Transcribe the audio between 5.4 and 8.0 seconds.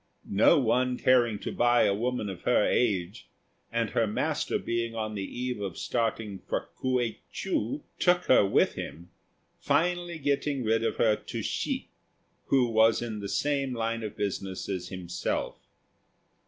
of starting for K'uei chou,